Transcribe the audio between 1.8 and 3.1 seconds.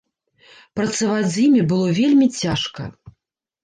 вельмі цяжка.